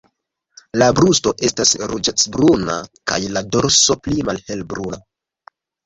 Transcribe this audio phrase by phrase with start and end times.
[0.81, 2.81] La brusto estas ruĝecbruna
[3.13, 5.05] kaj la dorso pli malhelbruna.